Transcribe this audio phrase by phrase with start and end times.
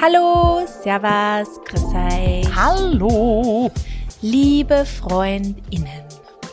[0.00, 2.56] Hallo, Servus, grüß euch.
[2.56, 3.70] Hallo,
[4.22, 6.04] Liebe FreundInnen.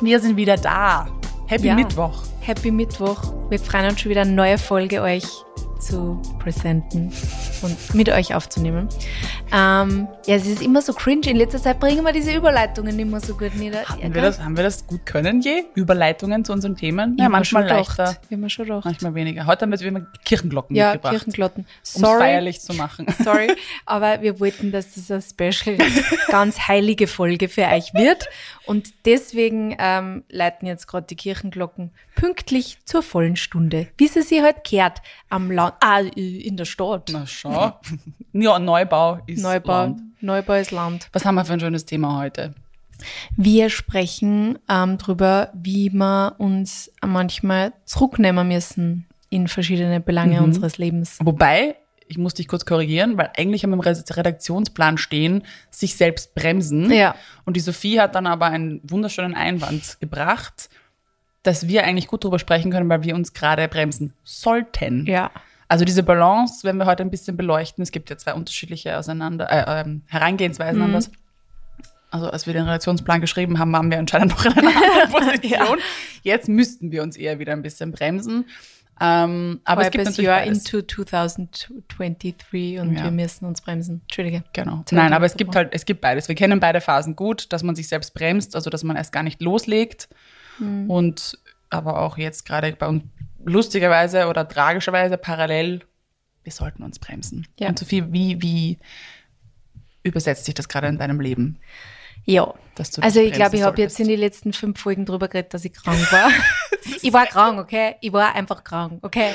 [0.02, 1.08] wir sind wieder da.
[1.48, 1.76] Happy Ja.
[1.76, 2.24] Mittwoch.
[2.42, 3.34] Happy Mittwoch.
[3.50, 5.24] Wir freuen uns schon wieder eine neue Folge euch
[5.80, 7.12] zu präsenten
[7.62, 8.88] und mit euch aufzunehmen.
[9.52, 11.28] Ähm, ja, es ist immer so cringe.
[11.30, 13.86] In letzter Zeit bringen wir diese Überleitungen immer so gut nieder.
[13.86, 15.64] Haben wir, das, haben wir das gut können je?
[15.76, 17.18] Überleitungen zu unseren Themen?
[17.20, 18.86] Ja, manchmal manchmal leichter, wir schon gedacht.
[18.86, 19.46] manchmal weniger.
[19.46, 21.64] Heute haben wir wieder Kirchenglocken Ja, mitgebracht, Kirchenglotten.
[21.64, 23.06] um es Sorry, feierlich zu machen.
[23.24, 23.52] sorry,
[23.86, 25.78] aber wir wollten, dass das eine special,
[26.28, 28.28] ganz heilige Folge für euch wird.
[28.68, 34.42] Und deswegen ähm, leiten jetzt gerade die Kirchenglocken pünktlich zur vollen Stunde, wie sie sie
[34.42, 37.10] halt kehrt am Land, ah, in der Stadt.
[37.12, 37.80] Na schau.
[38.34, 40.02] ja, Neubau ist Neubau, Land.
[40.22, 41.08] Neubau ist Land.
[41.14, 42.54] Was haben wir für ein schönes Thema heute?
[43.36, 50.46] Wir sprechen ähm, darüber, wie wir uns manchmal zurücknehmen müssen in verschiedene Belange Mhm.
[50.46, 51.20] unseres Lebens.
[51.24, 51.76] Wobei,
[52.08, 56.36] ich muss dich kurz korrigieren, weil eigentlich haben wir im Re- Redaktionsplan stehen, sich selbst
[56.36, 56.92] bremsen.
[56.92, 57.16] Ja.
[57.46, 60.70] Und die Sophie hat dann aber einen wunderschönen Einwand gebracht,
[61.44, 65.06] dass wir eigentlich gut darüber sprechen können, weil wir uns gerade bremsen sollten.
[65.06, 65.32] Ja.
[65.70, 67.82] Also diese Balance werden wir heute ein bisschen beleuchten.
[67.82, 71.12] Es gibt ja zwei unterschiedliche Auseinander äh, ähm, Herangehensweisen an das.
[72.10, 75.78] Also als wir den Redaktionsplan geschrieben haben, waren wir anscheinend noch in einer anderen Position.
[76.24, 78.46] Jetzt müssten wir uns eher wieder ein bisschen bremsen.
[79.00, 80.66] Ähm, aber es gibt natürlich Jahr beides.
[80.66, 83.04] into 2023 und Ja.
[83.06, 84.02] wir müssen uns bremsen.
[84.04, 84.44] Entschuldige.
[84.54, 84.84] Genau.
[84.92, 86.28] Nein, aber es gibt halt, es gibt beides.
[86.28, 89.24] Wir kennen beide Phasen gut, dass man sich selbst bremst, also dass man erst gar
[89.24, 90.10] nicht loslegt.
[90.58, 90.90] Hm.
[90.90, 91.38] Und
[91.70, 93.04] aber auch jetzt gerade bei uns
[93.44, 95.82] lustigerweise oder tragischerweise parallel,
[96.44, 97.48] wir sollten uns bremsen.
[97.60, 97.70] Ja.
[97.70, 98.80] Und Sophie, wie, wie
[100.04, 101.60] übersetzt sich das gerade in deinem Leben?
[102.28, 102.54] Ja.
[103.04, 105.74] Also ich glaube, ich habe jetzt in den letzten fünf Folgen drüber geredet, dass ich
[105.74, 106.30] krank war.
[107.02, 107.96] ich war krank, okay?
[108.02, 109.32] Ich war einfach krank, okay?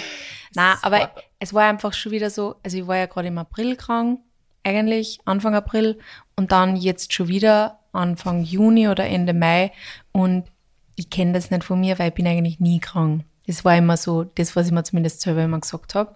[0.54, 3.38] Nein, aber war- es war einfach schon wieder so, also ich war ja gerade im
[3.38, 4.20] April krank,
[4.62, 5.98] eigentlich Anfang April
[6.36, 9.72] und dann jetzt schon wieder Anfang Juni oder Ende Mai
[10.12, 10.44] und
[10.94, 13.24] ich kenne das nicht von mir, weil ich bin eigentlich nie krank.
[13.46, 16.14] Das war immer so, das, was ich mir zumindest selber immer gesagt habe.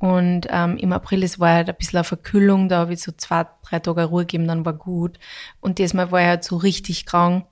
[0.00, 3.12] Und ähm, im April, es war halt ein bisschen eine Verkühlung, da habe ich so
[3.12, 5.18] zwei, drei Tage Ruhe gegeben, dann war gut.
[5.60, 7.44] Und diesmal war ich halt so richtig krank.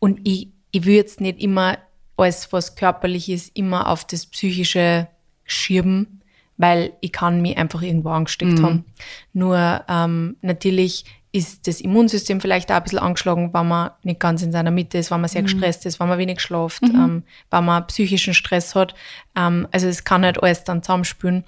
[0.00, 1.78] Und ich, ich will jetzt nicht immer
[2.16, 5.06] alles, was körperlich ist, immer auf das Psychische
[5.44, 6.22] schieben,
[6.56, 8.84] weil ich kann mich einfach irgendwo angesteckt haben.
[9.32, 11.04] Nur ähm, natürlich
[11.34, 14.98] ist das Immunsystem vielleicht auch ein bisschen angeschlagen, wenn man nicht ganz in seiner Mitte
[14.98, 18.74] ist, wenn man sehr gestresst ist, wenn man wenig schlaft, ähm, wenn man psychischen Stress
[18.74, 18.94] hat.
[19.34, 21.44] Ähm, also es kann halt alles dann zusammenspülen.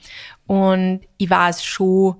[0.47, 2.17] Und ich weiß schon,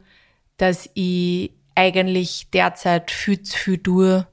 [0.57, 4.27] dass ich eigentlich derzeit viel zu viel tue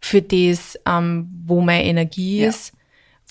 [0.00, 2.48] für das, ähm, wo meine Energie Ja.
[2.48, 2.72] ist.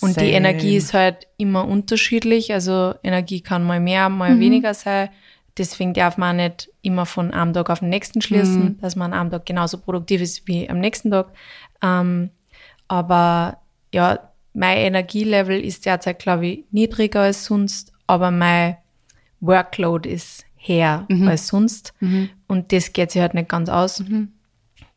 [0.01, 0.28] Und Same.
[0.28, 2.51] die Energie ist halt immer unterschiedlich.
[2.51, 5.09] Also Energie kann mal mehr, mal weniger sein.
[5.57, 9.19] Deswegen darf man nicht immer von einem Tag auf den nächsten schließen, dass man an
[9.19, 11.31] einem Tag genauso produktiv ist wie am nächsten Tag.
[11.84, 12.31] Ähm,
[12.88, 13.59] aber
[13.94, 18.78] ja, mein Energielevel ist derzeit, glaube ich, niedriger als sonst, aber mein
[19.45, 21.93] Workload ist höher als sonst.
[22.47, 24.01] Und das geht sich halt nicht ganz aus.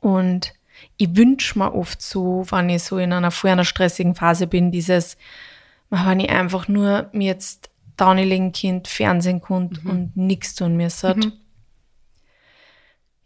[0.00, 0.52] Und
[0.98, 4.70] ich wünsche mir oft so, wenn ich so in einer vor einer stressigen Phase bin,
[4.70, 5.16] dieses,
[5.90, 11.14] wenn ich einfach nur mir jetzt down legen Kind Fernsehen konnte und nichts tun müsste.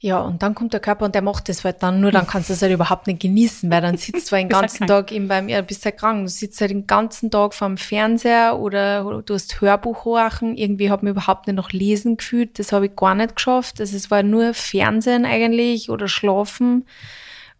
[0.02, 2.48] Ja, und dann kommt der Körper und der macht das halt dann, nur dann kannst
[2.48, 5.50] du es halt überhaupt nicht genießen, weil dann sitzt du den ganzen Tag eben beim,
[5.50, 9.60] ja, bist halt krank, du sitzt halt den ganzen Tag vorm Fernseher oder du hast
[9.60, 13.36] Hörbuch horchen, irgendwie habe ich überhaupt nicht noch lesen gefühlt, das habe ich gar nicht
[13.36, 16.86] geschafft, also es war nur Fernsehen eigentlich oder Schlafen.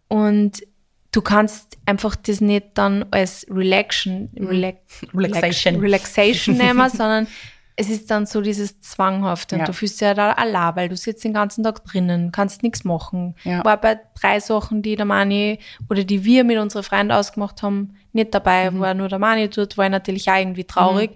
[0.07, 0.63] Und
[1.11, 4.79] du kannst einfach das nicht dann als Relaxation, Relax,
[5.13, 5.75] Relaxation.
[5.79, 7.27] Relaxation nehmen, sondern
[7.75, 9.65] es ist dann so dieses Zwanghafte und Ja.
[9.65, 12.83] du fühlst dich ja da allein, weil du sitzt den ganzen Tag drinnen, kannst nichts
[12.83, 13.35] machen.
[13.43, 13.63] Ja.
[13.63, 15.59] War bei drei Sachen, die der Mani
[15.89, 18.79] oder die wir mit unseren Freunden ausgemacht haben, nicht dabei, Mhm.
[18.81, 21.11] war nur der Mani dort, war ich natürlich auch irgendwie traurig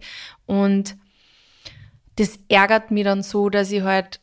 [0.45, 0.95] und
[2.15, 4.21] das ärgert mich dann so, dass ich halt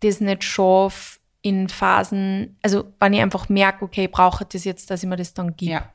[0.00, 4.90] das nicht schaffe in Phasen, also wenn ich einfach merke, okay, ich brauche das jetzt,
[4.90, 5.88] dass ich mir das dann gebe Ja.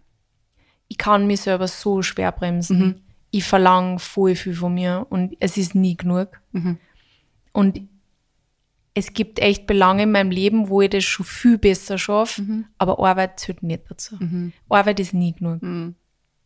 [0.88, 2.80] ich kann mich selber so schwer bremsen.
[2.80, 3.02] Mhm.
[3.36, 6.40] Ich verlange voll viel von mir und es ist nie genug.
[6.52, 6.78] Mhm.
[7.52, 7.82] Und
[8.94, 12.66] es gibt echt Belange in meinem Leben, wo ich das schon viel besser schaffe, Mhm.
[12.78, 14.18] aber Arbeit zählt nicht dazu.
[14.70, 15.62] Arbeit ist nie genug.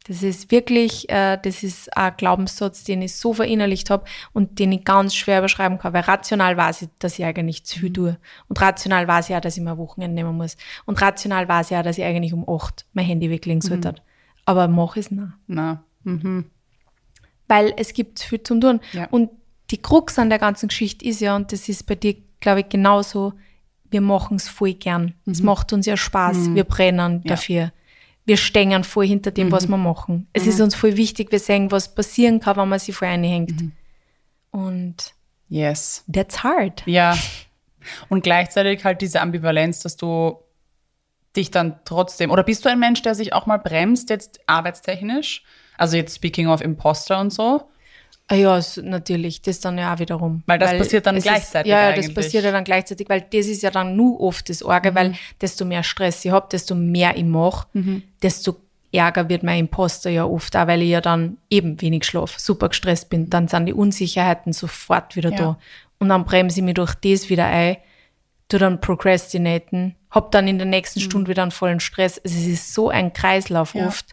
[0.07, 4.71] Das ist wirklich, äh, das ist ein Glaubenssatz, den ich so verinnerlicht habe und den
[4.71, 8.17] ich ganz schwer beschreiben kann, weil rational weiß ich, dass ich eigentlich zu viel tue.
[8.47, 10.55] Und rational weiß ich auch, dass ich mir Wochenende nehmen muss.
[10.85, 13.95] Und rational weiß ich auch, dass ich eigentlich um acht mein Handy weglegen sollte.
[14.45, 15.27] Aber mache ich es nicht.
[15.47, 15.83] Na.
[16.05, 16.45] Mhm.
[17.47, 18.79] Weil es gibt viel zum tun.
[18.93, 19.07] Ja.
[19.09, 19.29] Und
[19.71, 22.69] die Krux an der ganzen Geschichte ist ja, und das ist bei dir glaube ich,
[22.69, 23.33] genauso,
[23.89, 25.15] wir machen es voll gern.
[25.25, 26.53] Es macht uns ja Spaß.
[26.53, 27.29] Wir brennen Ja.
[27.29, 27.71] dafür.
[28.25, 30.27] Wir stehen voll hinter dem, was wir machen.
[30.33, 33.53] Es ist uns voll wichtig, wir sehen, was passieren kann, wenn man sich voll einhängt.
[34.51, 35.13] Und
[35.49, 36.03] Yes.
[36.11, 36.83] that's hard.
[36.85, 37.17] Ja.
[38.09, 40.37] Und gleichzeitig halt diese Ambivalenz, dass du
[41.35, 45.43] dich dann trotzdem, oder bist du ein Mensch, der sich auch mal bremst, jetzt arbeitstechnisch?
[45.77, 47.63] Also jetzt speaking of Imposter und so.
[48.29, 50.43] Ah ja, natürlich, das dann ja auch wiederum.
[50.47, 52.09] Weil das passiert dann gleichzeitig Ist, ja, ja, das.
[52.09, 52.13] Mhm.
[52.13, 55.63] passiert ja dann gleichzeitig, weil das ist ja dann nur oft das Orge, weil desto
[55.63, 58.03] mehr Stress ich habe, desto mehr ich mache, Mhm.
[58.21, 58.57] desto
[58.91, 62.67] ärger wird mein Imposter ja oft auch, weil ich ja dann eben wenig schlaf, super
[62.69, 63.29] gestresst bin.
[63.29, 65.37] Dann sind die Unsicherheiten sofort wieder Ja.
[65.37, 65.59] da.
[65.99, 67.77] Und dann bremse ich mich durch das wieder ein,
[68.49, 72.19] tu dann procrastinaten, hab dann in der nächsten Stunde wieder einen vollen Stress.
[72.23, 73.81] Also es ist so ein Kreislauf Mhm.
[73.81, 73.87] Ja.
[73.87, 74.05] oft.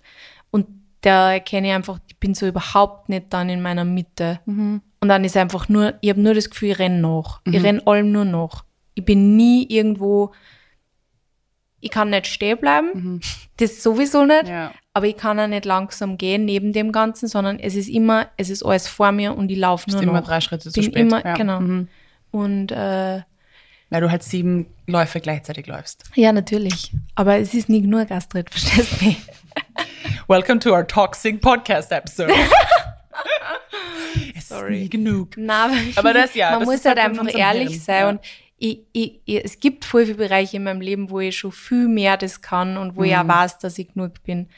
[1.05, 4.41] Da erkenne ich einfach, ich bin so überhaupt nicht dann in meiner Mitte.
[4.47, 4.81] Mhm.
[5.01, 7.41] Und dann ist einfach nur, ich habe nur das Gefühl, ich renne nach.
[7.45, 8.65] Ich renne allem nur nach.
[8.95, 10.33] Ich bin nie irgendwo,
[11.81, 13.21] ich kann nicht stehen bleiben,
[13.59, 14.49] das sowieso nicht, Mhm.
[14.49, 14.73] Ja.
[14.95, 18.49] aber ich kann auch nicht langsam gehen neben dem Ganzen, sondern es ist immer, es
[18.49, 20.27] ist alles vor mir und ich laufe nur Bist immer noch.
[20.27, 20.97] drei Schritte zu bin spät.
[21.03, 21.35] immer, ja.
[21.35, 21.61] genau.
[21.61, 21.89] Mhm.
[22.31, 23.21] Und äh,
[23.91, 26.05] Weil du halt sieben Läufe gleichzeitig läufst.
[26.15, 26.93] ja, natürlich.
[27.15, 29.19] Aber es ist nicht nur Gastrit, verstehst du mich?
[30.29, 32.33] Welcome to our toxic podcast episode.
[34.37, 34.77] es Sorry.
[34.77, 35.35] ist nie genug.
[35.37, 38.01] Na, aber, Aber das ja, man das muss halt halt in einfach ehrlich Hirn, sein.
[38.01, 38.09] ja.
[38.09, 38.21] Und
[38.57, 41.89] ich, ich, ich, es gibt voll viele Bereiche in meinem Leben, wo ich schon viel
[41.89, 43.19] mehr das kann und wo ich Mhm.
[43.19, 44.49] auch weiß, dass ich genug bin.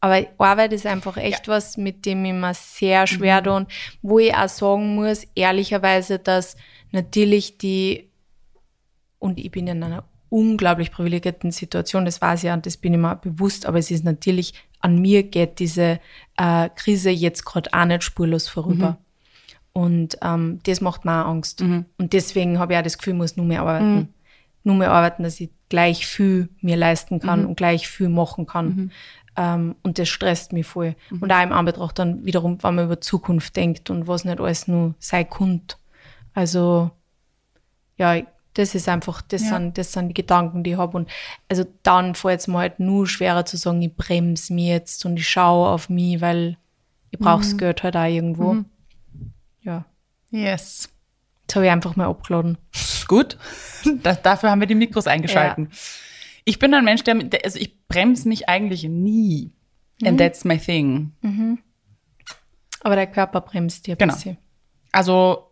[0.00, 3.06] Aber Arbeit ist einfach echt was, mit dem ich mir sehr Mhm.
[3.06, 3.70] schwer tue und
[4.02, 6.56] wo ich auch sagen muss, ehrlicherweise, dass
[6.90, 8.10] natürlich die,
[9.18, 12.92] und ich bin in einer unglaublich privilegierten Situation, das weiß ich ja und das bin
[12.94, 16.00] ich mir bewusst, aber es ist natürlich, an mir geht diese
[16.36, 18.90] äh, Krise jetzt gerade auch nicht spurlos vorüber.
[18.90, 18.96] Mhm.
[19.72, 21.60] Und ähm, das macht mir auch Angst.
[21.62, 23.94] Und deswegen habe ich auch das Gefühl, ich muss nur mehr arbeiten.
[23.94, 24.08] Mhm.
[24.64, 27.46] Nur mehr arbeiten, dass ich gleich viel mir leisten kann Mhm.
[27.50, 28.90] und gleich viel machen kann.
[29.36, 30.96] Ähm, und das stresst mich voll.
[31.10, 31.22] Mhm.
[31.22, 34.66] Und auch im Anbetracht dann wiederum, wenn man über Zukunft denkt und was nicht alles
[34.66, 35.62] nur sein kann.
[36.34, 36.90] Also,
[37.96, 38.26] ja, ich-
[38.58, 39.56] das ist einfach, das, Ja.
[39.58, 40.96] sind, das sind die Gedanken, die ich habe.
[40.96, 41.08] Und
[41.48, 45.16] also dann fällt es mir halt nur schwerer zu sagen, ich bremse mich jetzt und
[45.18, 46.56] ich schaue auf mich, weil
[47.10, 48.64] ich brauche das Geld halt auch irgendwo.
[49.62, 49.84] Ja,
[50.30, 50.90] Yes.
[51.42, 52.58] jetzt habe ich einfach mal abgeladen.
[53.06, 53.38] Gut.
[54.02, 55.70] Das, dafür haben wir die Mikros eingeschalten.
[56.44, 59.52] Ich bin ein Mensch, der, der also ich bremse mich eigentlich nie.
[60.00, 60.06] Mhm.
[60.08, 61.12] And that's my thing.
[62.82, 64.14] Aber der Körper bremst dir ein Genau.
[64.14, 64.36] bisschen.
[64.92, 65.47] Also,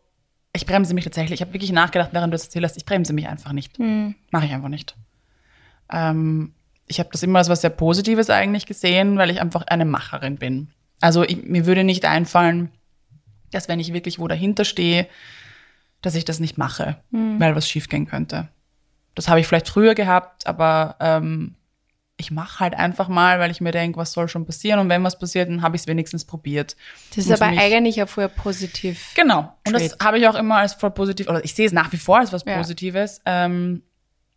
[0.57, 1.41] ich bremse mich tatsächlich.
[1.41, 3.79] Ich habe wirklich nachgedacht, während du es erzählt hast, ich bremse mich einfach nicht.
[3.79, 4.15] Mhm.
[4.31, 4.97] Mache ich einfach nicht.
[5.91, 6.53] Ähm,
[6.87, 10.37] ich habe das immer als was sehr Positives eigentlich gesehen, weil ich einfach eine Macherin
[10.37, 10.69] bin.
[11.01, 12.71] Also ich, mir würde nicht einfallen,
[13.51, 15.07] dass wenn ich wirklich wo dahinter stehe,
[16.03, 18.49] dass ich das nicht mache, weil was schiefgehen könnte.
[19.15, 21.55] Das habe ich vielleicht früher gehabt, aber ähm,
[22.19, 24.81] ich mache halt einfach mal, weil ich mir denke, was soll schon passieren?
[24.81, 26.75] Und wenn was passiert, dann habe ich es wenigstens probiert.
[27.11, 29.13] Das ist Und aber eigentlich auch vorher positiv.
[29.15, 29.53] Genau.
[29.67, 30.05] Und das Trait.
[30.05, 32.33] habe ich auch immer als voll positiv, oder ich sehe es nach wie vor als
[32.33, 32.57] was Ja.
[32.57, 33.83] Positives, ähm,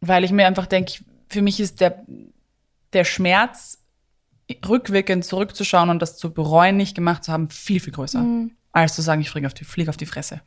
[0.01, 0.93] weil ich mir einfach denke,
[1.29, 2.03] für mich ist der,
[2.91, 3.77] der Schmerz,
[4.67, 8.25] rückwirkend zurückzuschauen und das zu bereuen, nicht gemacht zu haben, viel, viel größer.
[8.71, 10.41] Als zu sagen, ich fliege auf die, fliege auf die Fresse.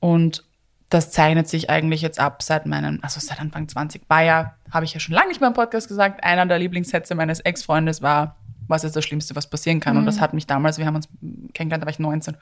[0.00, 0.44] Und
[0.90, 4.06] das zeichnet sich eigentlich jetzt ab seit meinen, also seit Anfang 20.
[4.06, 7.40] Bayer, habe ich ja schon lange nicht mehr im Podcast gesagt, einer der Lieblingssätze meines
[7.40, 8.36] Ex-Freundes war,
[8.68, 9.96] was ist das Schlimmste, was passieren kann?
[9.96, 11.08] Und das hat mich damals, wir haben uns
[11.52, 12.36] kennengelernt, da war ich 19,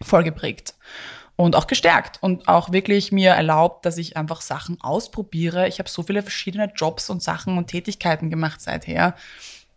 [0.00, 0.74] voll geprägt
[1.36, 5.66] und auch gestärkt und auch wirklich mir erlaubt, dass ich einfach Sachen ausprobiere.
[5.68, 9.14] Ich habe so viele verschiedene Jobs und Sachen und Tätigkeiten gemacht seither.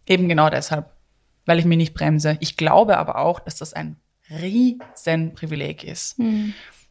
[0.06, 0.92] Eben genau deshalb,
[1.46, 2.38] weil ich mich nicht bremse.
[2.40, 3.98] Ich glaube aber auch, dass das ein
[4.30, 6.20] riesen Privileg ist,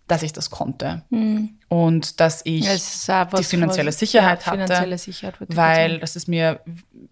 [0.08, 1.02] dass ich das konnte
[1.68, 6.60] und dass ich die finanzielle was- Sicherheit ja, hatte, finanzielle Sicherheit weil das ist mir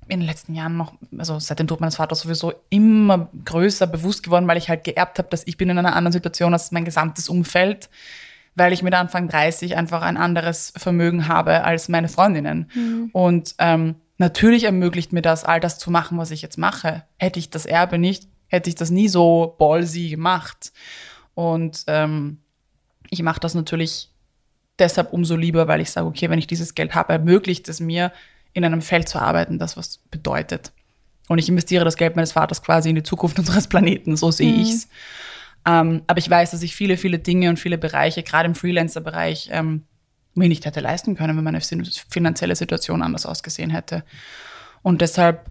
[0.09, 4.23] in den letzten Jahren noch, also seit dem Tod meines Vaters sowieso immer größer bewusst
[4.23, 6.85] geworden, weil ich halt geerbt habe, dass ich bin in einer anderen Situation als mein
[6.85, 7.89] gesamtes Umfeld,
[8.55, 13.11] weil ich mit Anfang 30 einfach ein anderes Vermögen habe als meine Freundinnen.
[13.13, 17.03] Und ähm, natürlich ermöglicht mir das, all das zu machen, was ich jetzt mache.
[17.17, 20.73] Hätte ich das Erbe nicht, hätte ich das nie so ballsy gemacht.
[21.35, 22.39] Und ähm,
[23.14, 24.11] ich mache das natürlich
[24.78, 28.12] deshalb umso lieber, weil ich sage, okay, wenn ich dieses Geld habe, ermöglicht es mir,
[28.52, 30.73] in einem Feld zu arbeiten, das was bedeutet.
[31.28, 34.52] Und ich investiere das Geld meines Vaters quasi in die Zukunft unseres Planeten, so sehe
[34.52, 34.88] ich's.
[35.66, 39.49] Ähm, aber ich weiß, dass ich viele, viele Dinge und viele Bereiche, gerade im Freelancer-Bereich,
[39.50, 39.85] ähm,
[40.35, 44.04] mir nicht hätte leisten können, wenn meine fin- finanzielle Situation anders ausgesehen hätte.
[44.83, 45.47] Und deshalb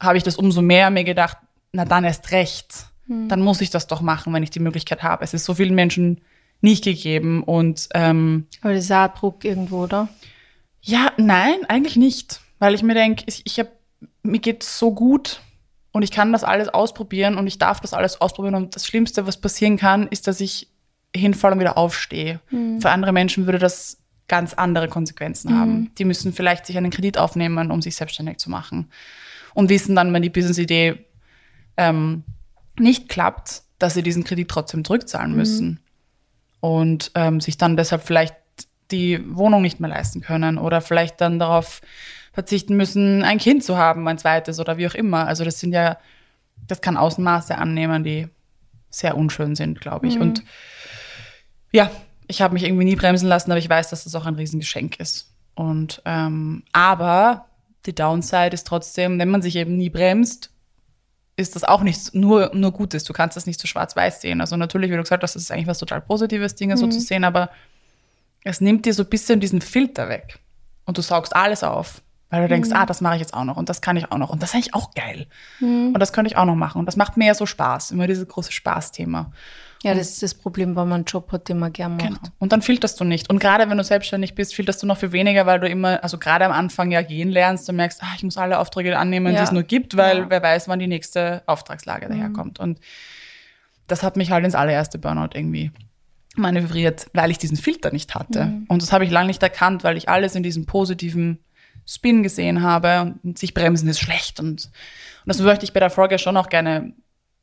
[0.00, 1.38] habe ich das umso mehr mir gedacht,
[1.72, 2.86] na dann erst recht.
[3.28, 5.22] Dann muss ich das doch machen, wenn ich die Möglichkeit habe.
[5.22, 6.20] Es ist so vielen Menschen
[6.60, 7.42] nicht gegeben.
[7.42, 10.08] Und ähm, Aber das ist auch Druck irgendwo, oder?
[10.86, 12.40] ja, nein, eigentlich nicht.
[12.58, 13.68] Weil ich mir denke, ich, ich hab,
[14.22, 15.40] mir geht so gut
[15.92, 18.54] und ich kann das alles ausprobieren und ich darf das alles ausprobieren.
[18.54, 20.68] Und das Schlimmste, was passieren kann, ist, dass ich
[21.14, 22.40] hinfalle und wieder aufstehe.
[22.80, 23.98] Für andere Menschen würde das
[24.28, 25.90] ganz andere Konsequenzen haben.
[25.98, 28.90] Die müssen vielleicht sich einen Kredit aufnehmen, um sich selbstständig zu machen.
[29.54, 31.04] Und wissen dann, wenn die Business-Idee
[31.76, 32.24] ähm,
[32.78, 35.80] nicht klappt, dass sie diesen Kredit trotzdem zurückzahlen müssen.
[36.66, 38.34] Und ähm, sich dann deshalb vielleicht
[38.90, 41.80] die Wohnung nicht mehr leisten können oder vielleicht dann darauf
[42.32, 45.28] verzichten müssen, ein Kind zu haben, ein zweites oder wie auch immer.
[45.28, 45.96] Also das sind ja,
[46.66, 48.26] das kann Außenmaße annehmen, die
[48.90, 50.18] sehr unschön sind, glaube ich.
[50.18, 50.42] Und
[51.70, 51.88] ja,
[52.26, 54.98] ich habe mich irgendwie nie bremsen lassen, aber ich weiß, dass das auch ein Riesengeschenk
[54.98, 55.32] ist.
[55.54, 57.46] Und ähm, aber
[57.86, 60.50] die Downside ist trotzdem, wenn man sich eben nie bremst,
[61.36, 63.04] ist das auch nicht nur, nur Gutes.
[63.04, 64.40] Du kannst das nicht so schwarz-weiß sehen.
[64.40, 67.00] Also natürlich, wie du gesagt hast, das ist eigentlich was total Positives, Dinge so zu
[67.00, 67.50] sehen, aber
[68.42, 70.38] es nimmt dir so ein bisschen diesen Filter weg.
[70.86, 72.00] Und du saugst alles auf.
[72.28, 74.18] Weil du denkst, ah, das mache ich jetzt auch noch und das kann ich auch
[74.18, 74.30] noch.
[74.30, 75.26] Und das ist eigentlich auch geil.
[75.60, 76.80] Und das könnte ich auch noch machen.
[76.80, 77.92] Und das macht mir ja so Spaß.
[77.92, 79.30] Immer dieses große Spaßthema.
[79.84, 82.02] Ja, das ist das Problem, wenn man einen Job hat, den man gern macht.
[82.08, 82.18] Genau.
[82.40, 83.30] Und dann filterst du nicht.
[83.30, 86.18] Und gerade wenn du selbstständig bist, filterst du noch viel weniger, weil du immer, also
[86.18, 89.40] gerade am Anfang ja gehen lernst und merkst, ah, ich muss alle Aufträge annehmen, Ja.
[89.40, 90.26] die es nur gibt, weil Ja.
[90.30, 92.58] wer weiß, wann die nächste Auftragslage daherkommt.
[92.58, 92.80] Und
[93.86, 95.70] das hat mich halt ins allererste Burnout irgendwie
[96.34, 98.52] manövriert, weil ich diesen Filter nicht hatte.
[98.68, 101.38] Und das habe ich lange nicht erkannt, weil ich alles in diesem positiven
[101.86, 104.40] Spin gesehen habe und sich bremsen ist schlecht.
[104.40, 104.70] Und, und
[105.26, 106.92] das möchte ich bei der Folge schon auch gerne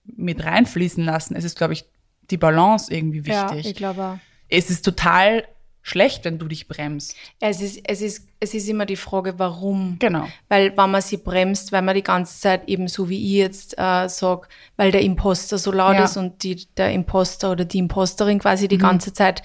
[0.05, 1.35] mit reinfließen lassen.
[1.35, 1.85] Es ist, glaube ich,
[2.29, 4.19] die Balance irgendwie Ja, wichtig ich glaube
[4.49, 5.45] es ist total
[5.81, 7.15] schlecht, wenn du dich bremst.
[7.39, 9.97] Es ist, es, ist, es ist immer die Frage, warum.
[9.99, 10.27] Genau.
[10.47, 13.77] Weil wenn man sie bremst, weil man die ganze Zeit eben so wie ich jetzt
[13.77, 14.47] äh, sag,
[14.77, 16.05] weil der Imposter so laut Ja.
[16.05, 19.43] ist und die, der Imposter oder die Imposterin quasi die ganze Zeit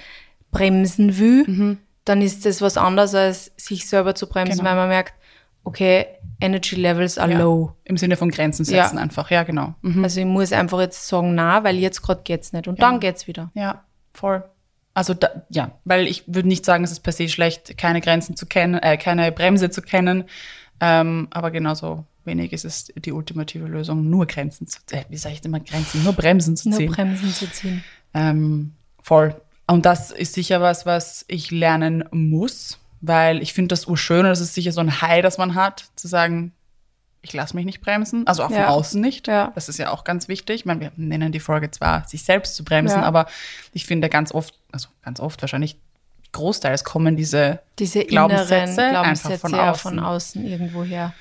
[0.51, 1.79] bremsen will,
[2.09, 4.71] dann ist das was anderes, als sich selber zu bremsen, Genau.
[4.71, 5.15] weil man merkt,
[5.65, 6.07] okay,
[6.41, 7.39] Energy Levels are Ja.
[7.39, 7.73] low.
[7.85, 8.85] Im Sinne von Grenzen Ja.
[8.85, 9.31] setzen einfach.
[9.31, 9.75] Ja, genau.
[9.83, 10.03] Mhm.
[10.05, 12.69] Also ich muss einfach jetzt sagen, na, weil jetzt gerade geht's nicht.
[12.69, 13.51] Und dann geht's wieder.
[13.55, 13.85] Ja,
[14.15, 14.43] voll.
[14.95, 18.35] Also da, ja, weil ich würde nicht sagen, es ist per se schlecht, keine Grenzen
[18.37, 20.25] zu kennen, äh, keine Bremse zu kennen.
[20.81, 25.35] Ähm, aber genauso wenig ist es die ultimative Lösung, nur Grenzen zu äh, wie sage
[25.35, 26.93] ich immer Grenzen, nur Bremsen zu Nur ziehen.
[26.93, 27.85] Bremsen zu ziehen.
[28.15, 28.73] Ähm,
[29.03, 29.35] voll.
[29.71, 34.27] Und das ist sicher was, was ich lernen muss, weil ich finde das urschön und
[34.31, 36.53] das ist sicher so ein High, das man hat, zu sagen,
[37.21, 38.69] ich lasse mich nicht bremsen, also auch von Ja.
[38.69, 39.27] außen nicht.
[39.29, 39.53] Ja.
[39.55, 40.57] Das ist ja auch ganz wichtig.
[40.61, 43.07] Ich meine, wir nennen die Folge zwar, sich selbst zu bremsen, Ja.
[43.07, 43.27] aber
[43.73, 45.77] ich finde ganz oft, also ganz oft wahrscheinlich
[46.33, 48.91] großteils kommen diese Diese Glaubenssätze inneren einfach
[49.31, 49.91] Glaubenssätze von außen.
[49.91, 51.13] von außen irgendwo her.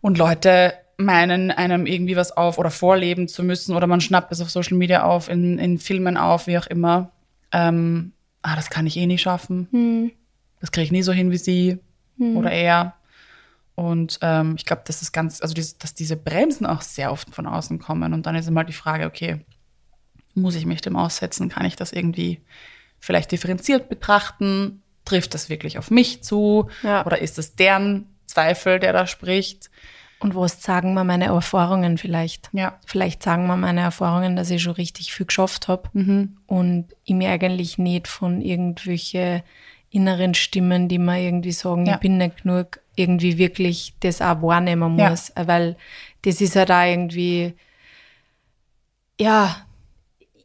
[0.00, 4.40] und Leute meinen, einem irgendwie was auf oder vorleben zu müssen oder man schnappt es
[4.40, 7.10] auf Social Media auf, in, in Filmen auf, wie auch immer.
[7.52, 9.68] Ähm, ah, das kann ich eh nicht schaffen.
[10.60, 11.78] Das kriege ich nie so hin wie sie
[12.36, 12.94] oder er.
[13.74, 17.34] Und ähm, ich glaube, das ist ganz, also dieses, dass diese Bremsen auch sehr oft
[17.34, 18.12] von außen kommen.
[18.12, 19.40] Und dann ist immer die Frage, okay,
[20.34, 21.48] muss ich mich dem aussetzen?
[21.48, 22.40] Kann ich das irgendwie
[22.98, 24.82] vielleicht differenziert betrachten?
[25.06, 26.68] Trifft das wirklich auf mich zu?
[26.82, 27.06] Ja.
[27.06, 29.70] Oder ist es deren Zweifel, der da spricht?
[30.20, 32.50] Und was sagen mir meine Erfahrungen vielleicht?
[32.52, 32.78] Ja.
[32.86, 36.36] Vielleicht sagen mir meine Erfahrungen, dass ich schon richtig viel geschafft habe Mhm.
[36.46, 39.42] und ich mir eigentlich nicht von irgendwelche
[39.90, 41.94] inneren Stimmen, die mir irgendwie sagen, Ja.
[41.94, 45.08] ich bin nicht genug, irgendwie wirklich das auch wahrnehmen Ja.
[45.10, 45.32] muss.
[45.34, 45.76] Weil
[46.22, 47.54] das ist halt auch irgendwie,
[49.18, 49.56] ja,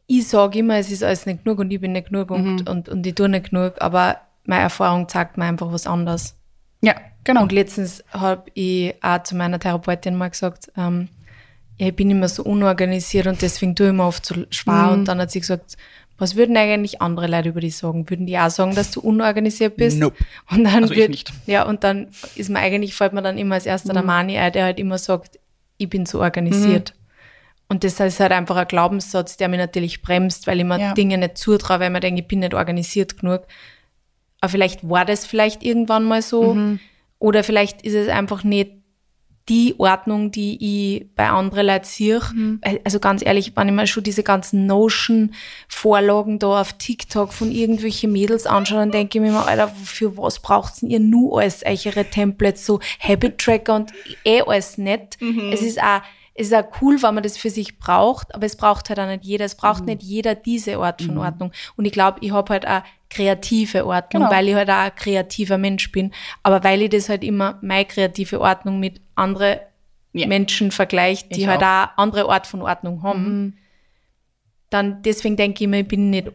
[0.06, 2.36] ich sage immer, es ist alles nicht genug und ich bin nicht genug Mhm.
[2.36, 6.36] und, und, und ich tue nicht genug, aber meine Erfahrung zeigt mir einfach was anderes.
[6.82, 6.94] Ja,
[7.26, 7.42] genau.
[7.42, 11.08] Und letztens habe ich auch zu meiner Therapeutin mal gesagt, ähm,
[11.78, 14.90] ja, ich bin immer so unorganisiert und deswegen tue ich mir oft so schwer.
[14.92, 15.76] Und dann hat sie gesagt,
[16.16, 18.08] was würden eigentlich andere Leute über dich sagen?
[18.08, 19.98] Würden die auch sagen, dass du unorganisiert bist?
[19.98, 20.16] Nope.
[20.50, 21.30] Und dann Also wird, nicht.
[21.44, 24.50] Ja, und dann ist mir eigentlich, fällt mir dann immer als erster der Mani ein,
[24.52, 25.38] der halt immer sagt,
[25.76, 26.94] ich bin so organisiert.
[27.68, 30.94] Und das ist halt einfach ein Glaubenssatz, der mich natürlich bremst, weil ich mir Ja.
[30.94, 33.42] Dinge nicht zutraue, weil ich mir denke, ich bin nicht organisiert genug.
[34.40, 36.56] Aber vielleicht war das vielleicht irgendwann mal so.
[37.18, 38.72] Oder vielleicht ist es einfach nicht
[39.48, 42.20] die Ordnung, die ich bei anderen Leuten sehe.
[42.84, 48.10] Also ganz ehrlich, wenn ich mir schon diese ganzen Notion-Vorlagen da auf TikTok von irgendwelchen
[48.10, 51.62] Mädels anschaue, dann denke ich mir immer, Alter, für was braucht's denn ihr nur alles
[51.64, 53.92] eure Templates, so Habit-Tracker und
[54.24, 55.16] eh alles nicht.
[55.52, 56.02] Es ist auch
[56.38, 59.06] es ist auch cool, wenn man das für sich braucht, aber es braucht halt auch
[59.06, 59.44] nicht jeder.
[59.46, 61.50] Es braucht nicht jeder diese Art von Ordnung.
[61.76, 64.34] Und ich glaube, ich habe halt auch kreative Ordnung, Genau.
[64.34, 66.12] weil ich halt auch ein kreativer Mensch bin.
[66.42, 69.60] Aber weil ich das halt immer meine kreative Ordnung mit anderen
[70.12, 70.26] Ja.
[70.26, 71.66] Menschen vergleicht, die Ich halt auch.
[71.94, 73.58] auch andere Art von Ordnung haben,
[74.70, 76.30] dann deswegen denke ich mir, ich bin nicht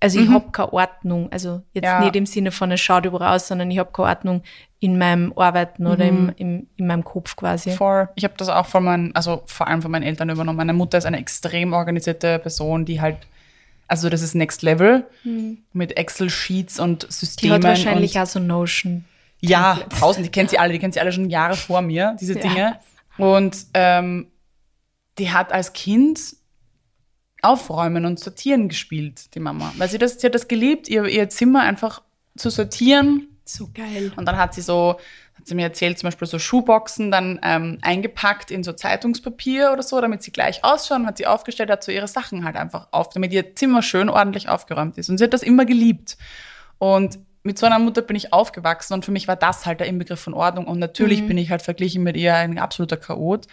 [0.00, 1.32] also ich hab keine Ordnung.
[1.32, 2.00] Also jetzt Ja.
[2.00, 4.42] nicht im Sinne von, es schaut überall aus, sondern ich hab keine Ordnung
[4.80, 7.70] in meinem Arbeiten oder im, im, in meinem Kopf quasi.
[7.70, 8.08] Voll.
[8.16, 10.58] Ich habe das auch von meinen, also vor allem von meinen Eltern übernommen.
[10.58, 13.16] Meine Mutter ist eine extrem organisierte Person, die halt,
[13.88, 15.06] also das ist Next Level
[15.72, 17.54] mit Excel-Sheets und Die Systemen.
[17.54, 19.04] hat wahrscheinlich auch so Notion.
[19.40, 22.34] Ja, tausend, die kennt sie alle, die kennt sie alle schon Jahre vor mir, diese
[22.34, 22.40] Ja.
[22.40, 22.78] Dinge.
[23.16, 24.26] Und ähm,
[25.18, 26.18] die hat als Kind
[27.44, 29.72] Aufräumen und Sortieren gespielt, die Mama.
[29.76, 32.02] Weil sie das, sie hat das geliebt, ihr, ihr Zimmer einfach
[32.36, 33.28] zu sortieren.
[33.44, 34.12] So geil.
[34.16, 34.98] Und dann hat sie so,
[35.36, 39.82] hat sie mir erzählt, zum Beispiel so Schuhboxen dann ähm, eingepackt in so Zeitungspapier oder
[39.82, 43.10] so, damit sie gleich ausschauen, hat sie aufgestellt, hat so ihre Sachen halt einfach auf,
[43.10, 45.10] damit ihr Zimmer schön ordentlich aufgeräumt ist.
[45.10, 46.16] Und sie hat das immer geliebt.
[46.78, 49.86] Und mit so einer Mutter bin ich aufgewachsen und für mich war das halt der
[49.86, 50.66] Inbegriff von Ordnung.
[50.66, 53.46] Und natürlich bin ich halt verglichen mit ihr ein absoluter Chaot.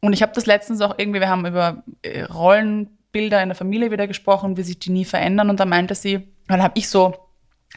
[0.00, 3.90] Und ich habe das letztens auch irgendwie, wir haben über äh, Rollenbilder in der Familie
[3.90, 5.50] wieder gesprochen, wie sich die nie verändern.
[5.50, 7.14] Und da meinte sie, dann habe ich so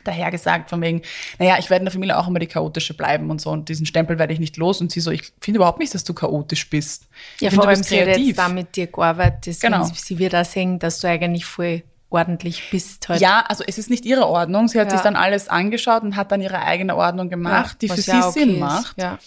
[0.04, 1.02] daher gesagt, von wegen,
[1.40, 3.50] naja, ich werde in der Familie auch immer die chaotische bleiben und so.
[3.50, 4.80] Und diesen Stempel werde ich nicht los.
[4.82, 7.08] Und sie so, ich finde überhaupt nicht, dass du chaotisch bist.
[7.40, 8.28] Ja, ich vor finde, allem sie hat kreativ.
[8.28, 9.84] jetzt da mit dir gearbeitet, Genau.
[9.94, 13.22] sie wird auch sehen, dass du eigentlich voll ordentlich bist halt.
[13.22, 14.68] Ja, also es ist nicht ihre Ordnung.
[14.68, 14.94] Sie hat Ja.
[14.98, 18.22] sich dann alles angeschaut und hat dann ihre eigene Ordnung gemacht, die was für ja
[18.24, 18.60] sie okay Sinn ist.
[18.60, 19.02] macht.
[19.02, 19.20] Ja.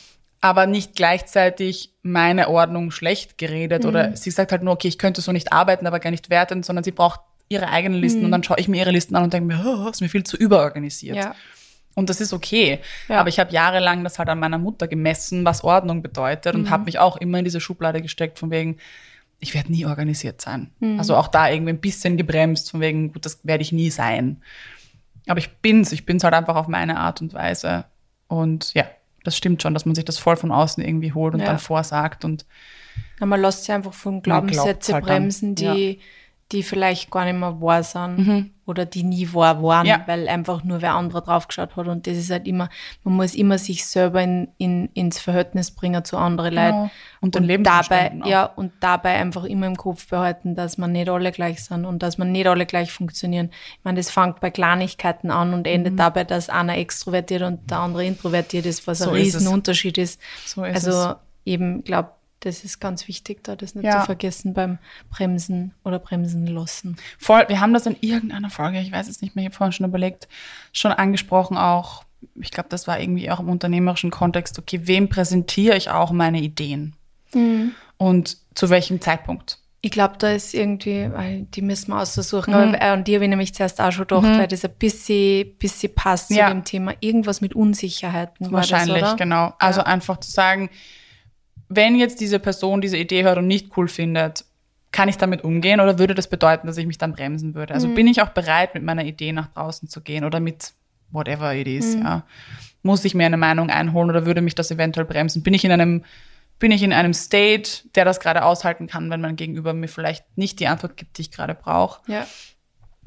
[0.43, 3.89] Aber nicht gleichzeitig meine Ordnung schlecht geredet Mhm.
[3.89, 6.63] oder sie sagt halt nur, okay, ich könnte so nicht arbeiten, aber gar nicht werten,
[6.63, 8.25] sondern sie braucht ihre eigenen Listen Mhm.
[8.27, 10.25] und dann schaue ich mir ihre Listen an und denke mir, oh, ist mir viel
[10.25, 11.17] zu überorganisiert.
[11.17, 11.35] ja.
[11.95, 12.79] Und das ist okay.
[13.09, 13.21] Ja.
[13.21, 16.71] Aber ich habe jahrelang das halt an meiner Mutter gemessen, was Ordnung bedeutet und Mhm.
[16.71, 18.79] habe mich auch immer in diese Schublade gesteckt, von wegen,
[19.41, 20.71] ich werde nie organisiert sein.
[20.81, 20.99] Mhm.
[20.99, 24.41] Also auch da irgendwie ein bisschen gebremst, von wegen, gut, das werde ich nie sein.
[25.29, 27.85] Aber ich bin's, ich bin's halt einfach auf meine Art und Weise.
[28.27, 28.87] Und ja,
[29.25, 31.47] das stimmt schon, dass man sich das voll von außen irgendwie holt und Ja.
[31.47, 32.45] dann vorsagt und
[33.21, 36.01] Ja, man lässt sich einfach von Glaubenssätze halt bremsen, die,
[36.53, 38.51] die vielleicht gar nicht mehr wahr sind Mhm.
[38.67, 40.03] oder die nie wahr waren, Ja.
[40.07, 41.89] weil einfach nur wer andere draufgeschaut hat.
[41.89, 42.69] Und das ist halt immer,
[43.05, 46.63] man muss immer sich selber in, in, ins Verhältnis bringen zu anderen Genau.
[46.83, 46.91] Leuten.
[47.21, 48.27] Und den dabei, Lebensumständen auch.
[48.29, 52.03] ja, und dabei einfach immer im Kopf behalten, dass man nicht alle gleich sind und
[52.03, 53.51] dass man nicht alle gleich funktionieren.
[53.79, 55.73] Ich meine, das fängt bei Kleinigkeiten an und Mhm.
[55.73, 59.35] endet dabei, dass einer extrovertiert und der andere introvertiert ist, was So ein ist es.
[59.41, 60.21] Riesenunterschied ist.
[60.47, 61.17] so ist Also es.
[61.47, 62.11] eben, glaube
[62.45, 64.01] das ist ganz wichtig, da das nicht Ja.
[64.01, 64.79] zu vergessen beim
[65.11, 66.97] Bremsen oder Bremsen lassen.
[67.19, 69.73] Voll, wir haben das in irgendeiner Folge, ich weiß es nicht mehr, ich habe vorhin
[69.73, 70.29] schon überlegt,
[70.73, 72.05] schon angesprochen auch.
[72.41, 76.41] Ich glaube, das war irgendwie auch im unternehmerischen Kontext, okay, wem präsentiere ich auch meine
[76.41, 76.95] Ideen?
[77.99, 79.59] Und zu welchem Zeitpunkt?
[79.85, 82.75] Ich glaube, da ist irgendwie, weil die müssen wir aussuchen, Mhm.
[82.77, 85.93] aber an die habe ich nämlich zuerst auch schon gedacht, weil das ein bisschen, bisschen
[85.95, 86.47] passt Ja.
[86.49, 86.93] zu dem Thema.
[87.01, 89.17] Irgendwas mit Unsicherheiten war Wahrscheinlich, das, oder?
[89.17, 89.55] genau.
[89.59, 90.71] Also einfach zu sagen,
[91.77, 94.45] wenn jetzt diese Person diese Idee hört und nicht cool findet,
[94.93, 97.75] kann ich damit umgehen oder würde das bedeuten, dass ich mich dann bremsen würde?
[97.75, 100.75] Also bin ich auch bereit, mit meiner Idee nach draußen zu gehen oder mit
[101.11, 102.25] whatever it is, ja?
[102.83, 105.43] Muss ich mir eine Meinung einholen oder würde mich das eventuell bremsen?
[105.43, 106.05] Bin ich in einem,
[106.59, 110.25] bin ich in einem State, der das gerade aushalten kann, wenn mein Gegenüber mir vielleicht
[110.37, 112.01] nicht die Antwort gibt, die ich gerade brauche?
[112.11, 112.27] Ja.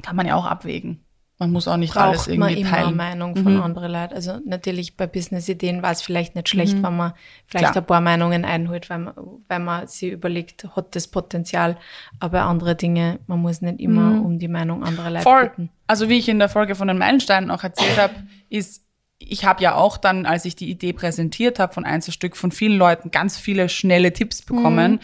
[0.02, 1.04] Kann man ja auch abwägen.
[1.38, 2.96] Man muss auch nicht alles Braucht man irgendwie immer eine teilen.
[2.96, 4.14] Meinung von anderen Leuten.
[4.14, 7.12] Also natürlich bei Business-Ideen war es vielleicht nicht schlecht, wenn man
[7.46, 7.76] vielleicht Klar.
[7.76, 9.14] ein paar Meinungen einholt, weil man,
[9.46, 11.76] weil man sich überlegt, hat das Potenzial.
[12.20, 15.48] Aber andere Dinge, man muss nicht immer um die Meinung anderer Leute Voll.
[15.50, 15.70] bitten.
[15.86, 18.14] Also wie ich in der Folge von den Meilensteinen auch erzählt habe,
[18.48, 18.82] ist,
[19.18, 22.78] ich habe ja auch dann, als ich die Idee präsentiert habe von Einzelstück, von vielen
[22.78, 25.00] Leuten ganz viele schnelle Tipps bekommen,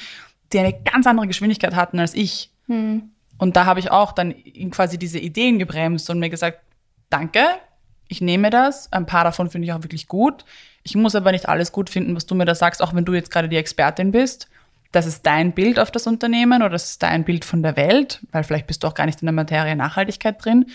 [0.52, 2.50] die eine ganz andere Geschwindigkeit hatten als ich.
[3.42, 6.60] Und da habe ich auch dann in quasi diese Ideen gebremst und mir gesagt,
[7.10, 7.42] danke,
[8.06, 8.92] ich nehme das.
[8.92, 10.44] Ein paar davon finde ich auch wirklich gut.
[10.84, 13.14] Ich muss aber nicht alles gut finden, was du mir da sagst, auch wenn du
[13.14, 14.48] jetzt gerade die Expertin bist.
[14.92, 18.20] Das ist dein Bild auf das Unternehmen oder das ist dein Bild von der Welt,
[18.30, 20.66] weil vielleicht bist du auch gar nicht in der Materie Nachhaltigkeit drin.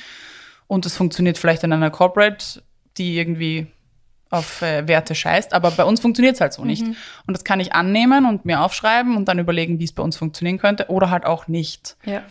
[0.68, 2.62] Und es funktioniert vielleicht in einer Corporate,
[2.98, 3.68] die irgendwie
[4.30, 6.84] auf äh, Werte scheißt, aber bei uns funktioniert es halt so nicht.
[6.84, 6.98] Und
[7.34, 10.58] das kann ich annehmen und mir aufschreiben und dann überlegen, wie es bei uns funktionieren
[10.58, 11.96] könnte oder halt auch nicht.
[12.04, 12.24] Ja.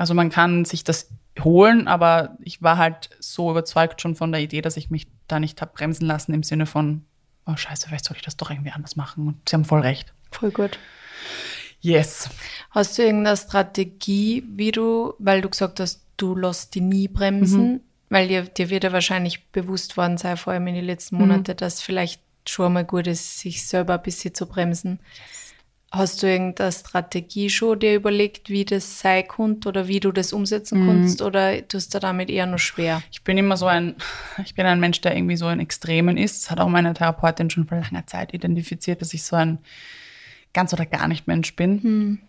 [0.00, 1.10] Also man kann sich das
[1.40, 5.38] holen, aber ich war halt so überzeugt schon von der Idee, dass ich mich da
[5.38, 7.04] nicht hab bremsen lassen im Sinne von,
[7.44, 9.26] oh scheiße, vielleicht soll ich das doch irgendwie anders machen.
[9.28, 10.14] Und sie haben voll recht.
[10.30, 10.78] Voll gut.
[11.82, 12.30] Yes.
[12.70, 17.72] Hast du irgendeine Strategie, wie du, weil du gesagt hast, du lässt die nie bremsen,
[17.72, 17.80] Mhm.
[18.08, 21.20] weil dir, dir wird ja wahrscheinlich bewusst worden sein, vor allem in den letzten Mhm.
[21.28, 24.98] Monaten, dass vielleicht schon mal gut ist, sich selber ein bisschen zu bremsen.
[25.92, 30.32] Hast du irgendeine Strategie schon dir überlegt, wie das sein könnte oder wie du das
[30.32, 30.86] umsetzen Mhm.
[30.86, 33.02] kannst oder tust du damit eher nur schwer?
[33.10, 33.96] Ich bin immer so ein,
[34.44, 36.44] ich bin ein Mensch, der irgendwie so in Extremen ist.
[36.44, 39.58] Das hat auch meine Therapeutin schon vor langer Zeit identifiziert, dass ich so ein
[40.54, 42.20] ganz oder gar nicht Mensch bin.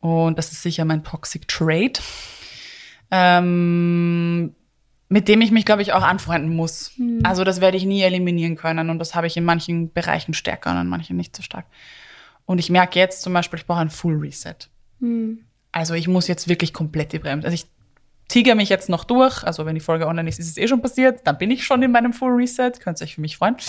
[0.00, 2.00] Und das ist sicher mein Toxic Trait.
[3.10, 4.54] ähm,
[5.08, 6.92] mit dem ich mich, glaube ich, auch anfreunden muss.
[6.96, 7.20] Mhm.
[7.24, 10.70] Also das werde ich nie eliminieren können und das habe ich in manchen Bereichen stärker
[10.70, 11.66] und in manchen nicht so stark.
[12.50, 14.56] Und ich merke jetzt zum Beispiel, ich brauche ein Full Reset.
[14.98, 15.44] Mhm.
[15.70, 17.46] Also ich muss jetzt wirklich komplett die Bremse.
[17.46, 17.66] Also ich
[18.26, 19.44] tigere mich jetzt noch durch.
[19.44, 21.20] Also wenn die Folge online ist, ist es eh schon passiert.
[21.28, 22.72] Dann bin ich schon in meinem Full Reset.
[22.80, 23.54] Könnt ihr euch für mich freuen.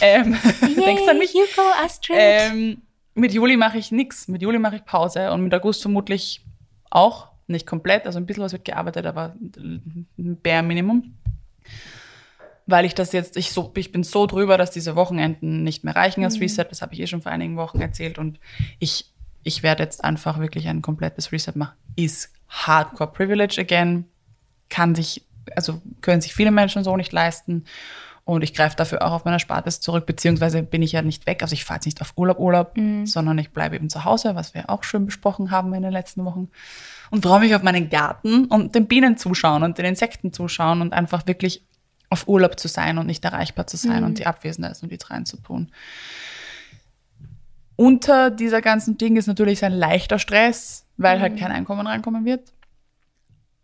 [0.00, 1.34] Ähm, denkst an mich.
[1.34, 2.16] You go, Astrid.
[2.18, 2.82] Ähm,
[3.14, 4.28] mit Juli mache ich nichts.
[4.28, 6.46] Mit Juli mache ich Pause und mit August vermutlich
[6.88, 7.32] auch.
[7.48, 10.06] Nicht komplett, also ein bisschen was wird gearbeitet, aber ein
[10.40, 11.18] bare Minimum.
[12.70, 15.96] Weil ich das jetzt, ich, so, ich bin so drüber, dass diese Wochenenden nicht mehr
[15.96, 16.66] reichen als Reset.
[16.70, 18.18] Das habe ich eh schon vor einigen Wochen erzählt.
[18.18, 18.38] Und
[18.78, 21.76] ich, ich werde jetzt einfach wirklich ein komplettes Reset machen.
[21.96, 24.04] Ist Hardcore Privilege again.
[24.68, 27.64] Kann sich, also können sich viele Menschen so nicht leisten.
[28.24, 31.42] Und ich greife dafür auch auf meine Erspartes zurück, beziehungsweise bin ich ja nicht weg.
[31.42, 34.54] Also ich fahre jetzt nicht auf Urlaub, Urlaub, sondern ich bleibe eben zu Hause, was
[34.54, 36.48] wir auch schon besprochen haben in den letzten Wochen.
[37.10, 40.92] Und freue mich auf meinen Garten und den Bienen zuschauen und den Insekten zuschauen und
[40.92, 41.64] einfach wirklich
[42.10, 45.70] auf Urlaub zu sein und nicht erreichbar zu sein und die Abwesenheitsnotiz reinzutun.
[47.76, 52.52] Unter dieser ganzen Ding ist natürlich ein leichter Stress, weil halt kein Einkommen reinkommen wird.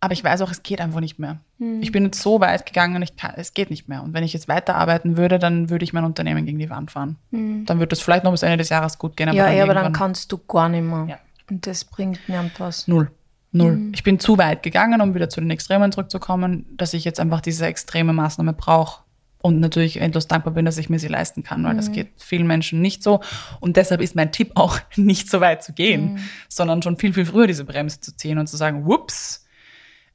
[0.01, 1.41] Aber ich weiß auch, es geht einfach nicht mehr.
[1.81, 4.03] Ich bin jetzt so weit gegangen, ich kann, es geht nicht mehr.
[4.03, 7.17] Und wenn ich jetzt weiterarbeiten würde, dann würde ich mein Unternehmen gegen die Wand fahren.
[7.31, 9.33] Dann wird es vielleicht noch bis Ende des Jahres gut gehen.
[9.33, 11.07] ja, ja, aber dann kannst du gar nicht mehr.
[11.09, 11.19] Ja.
[11.51, 12.87] Und das bringt mir was.
[12.87, 13.11] Null.
[13.53, 13.91] Null.
[13.95, 17.41] Ich bin zu weit gegangen, um wieder zu den Extremen zurückzukommen, dass ich jetzt einfach
[17.41, 19.05] diese extreme Maßnahme brauche.
[19.43, 22.49] Und natürlich endlos dankbar bin, dass ich mir sie leisten kann, weil das geht vielen
[22.49, 23.21] Menschen nicht so.
[23.61, 27.27] Und deshalb ist mein Tipp auch, nicht so weit zu gehen, sondern schon viel, viel
[27.27, 29.47] früher diese Bremse zu ziehen und zu sagen, whoops,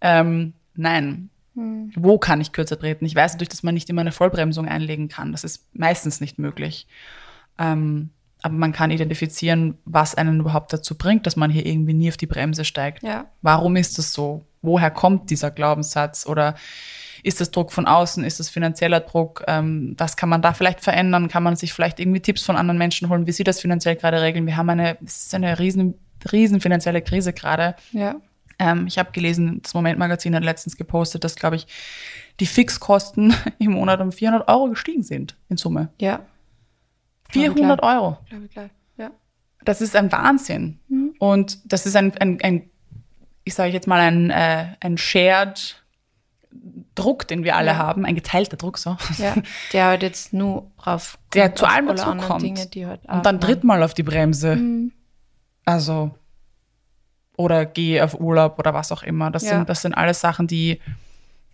[0.01, 3.05] ähm, nein, wo kann ich kürzer treten?
[3.05, 5.31] Ich weiß natürlich, dass man nicht immer eine Vollbremsung einlegen kann.
[5.31, 6.87] Das ist meistens nicht möglich.
[7.57, 8.09] Ähm,
[8.41, 12.17] aber man kann identifizieren, was einen überhaupt dazu bringt, dass man hier irgendwie nie auf
[12.17, 13.03] die Bremse steigt.
[13.03, 13.25] Ja.
[13.41, 14.43] Warum ist das so?
[14.61, 16.25] Woher kommt dieser Glaubenssatz?
[16.25, 16.55] Oder
[17.23, 18.23] ist das Druck von außen?
[18.23, 19.43] Ist das finanzieller Druck?
[19.47, 21.27] Ähm, was kann man da vielleicht verändern?
[21.27, 24.21] Kann man sich vielleicht irgendwie Tipps von anderen Menschen holen, wie sie das finanziell gerade
[24.21, 24.45] regeln?
[24.45, 25.95] Wir haben eine, es ist eine riesen,
[26.31, 27.75] riesen finanzielle Krise gerade.
[27.91, 28.15] Ja.
[28.57, 31.67] Ähm, ich habe gelesen, das Moment-Magazin hat letztens gepostet, dass, glaube ich,
[32.39, 35.89] die Fixkosten im Monat um 400 Euro gestiegen sind in Summe.
[35.99, 36.21] Ja.
[37.31, 37.95] 400 klar.
[37.95, 38.17] Euro.
[38.29, 38.71] Glaube ich gleich.
[38.97, 39.11] Ja.
[39.65, 40.79] Das ist ein Wahnsinn.
[41.19, 42.69] Und das ist ein, ein, ein
[43.43, 45.77] ich sage jetzt mal, ein, äh, ein shared
[46.95, 47.77] Druck, den wir alle Ja.
[47.77, 48.97] haben, ein geteilter Druck, so.
[49.17, 49.35] ja.
[49.73, 52.43] Der halt jetzt nur drauf Der kommt zu auf allem alle dazu anderen kommt.
[52.43, 54.59] Dinge, die halt Und dann tritt mal auf die Bremse.
[55.65, 56.11] Also,
[57.37, 59.31] oder geh auf Urlaub oder was auch immer.
[59.31, 59.51] Das, Ja.
[59.57, 60.81] sind, das sind alles Sachen, die,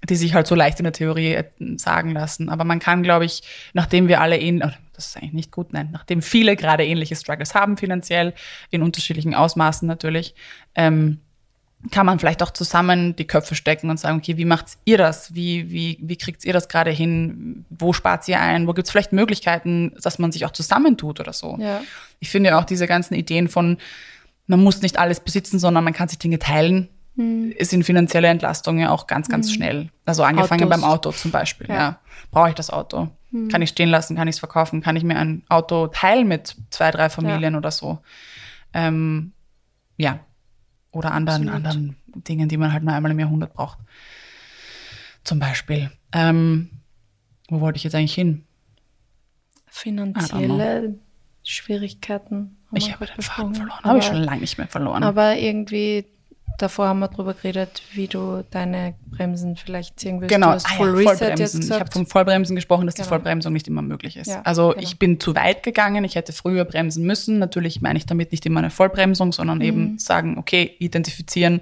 [0.04, 1.46] die sich halt so leicht in der Theorie äh,
[1.78, 2.50] sagen lassen.
[2.50, 5.74] Aber man kann, glaube ich, nachdem wir alle ähn- oder das ist eigentlich nicht gut,
[5.74, 8.34] nein, nachdem viele gerade ähnliche Struggles haben finanziell,
[8.72, 10.34] in unterschiedlichen Ausmaßen natürlich,
[10.74, 11.20] ähm,
[11.92, 15.36] kann man vielleicht auch zusammen die Köpfe stecken und sagen, okay, wie macht ihr das?
[15.36, 17.66] Wie, wie, wie kriegt ihr das gerade hin?
[17.70, 18.68] Wo spart ihr ein?
[18.68, 21.56] Wo gibt es vielleicht Möglichkeiten, dass man sich auch zusammentut oder so?
[21.60, 21.82] Ja.
[22.20, 23.78] Ich finde ja auch diese ganzen Ideen von,
[24.48, 28.92] man muss nicht alles besitzen, sondern man kann sich Dinge teilen, sind finanzielle Entlastungen ja
[28.92, 29.90] auch ganz, ganz schnell.
[30.06, 30.82] Also angefangen Autos.
[30.82, 31.68] beim Auto zum Beispiel.
[31.68, 31.76] Ja.
[31.76, 32.00] Ja.
[32.32, 33.10] Brauche ich das Auto?
[33.50, 34.16] Kann ich stehen lassen?
[34.16, 34.82] Kann ich es verkaufen?
[34.82, 38.00] Kann ich mir ein Auto teilen mit zwei, drei Familien oder so?
[38.74, 39.34] Ähm,
[39.98, 40.20] ja.
[40.92, 41.66] Oder anderen, Absolut.
[41.68, 43.80] anderen Dingen, die man halt nur einmal im Jahrhundert braucht.
[45.24, 45.92] Zum Beispiel.
[46.14, 46.70] Ähm,
[47.50, 48.46] wo wollte ich jetzt eigentlich hin?
[49.68, 50.98] Finanzielle
[51.44, 52.58] Schwierigkeiten.
[52.74, 53.84] Ich habe den Faden verloren.
[53.84, 55.04] Habe ich schon lange nicht mehr verloren.
[55.04, 56.06] Aber irgendwie,
[56.58, 60.34] davor haben wir drüber geredet, wie du deine Bremsen vielleicht ziehen willst.
[60.34, 61.62] Genau, Du hast ah ja, Full Reset jetzt Vollbremsen.
[61.63, 63.10] Ich habe vom Vollbremsen gesprochen, dass die Genau.
[63.10, 64.28] Vollbremsung nicht immer möglich ist.
[64.28, 64.82] Ja, also genau.
[64.82, 67.39] ich bin zu weit gegangen, ich hätte früher bremsen müssen.
[67.39, 69.63] Natürlich meine ich damit nicht immer eine Vollbremsung, sondern Mhm.
[69.63, 71.62] eben sagen, okay, identifizieren,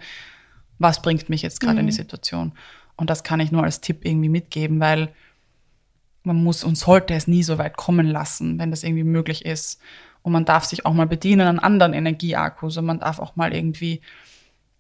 [0.80, 1.98] was bringt mich jetzt gerade in die Mhm.
[1.98, 2.52] Situation.
[2.96, 5.10] Und das kann ich nur als Tipp irgendwie mitgeben, weil
[6.24, 9.80] man muss und sollte es nie so weit kommen lassen, wenn das irgendwie möglich ist.
[10.24, 13.54] Und man darf sich auch mal bedienen an anderen Energieakkus und man darf auch mal
[13.54, 14.02] irgendwie